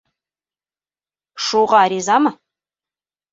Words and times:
Шуға 1.49 1.83
ризамы? 1.95 2.33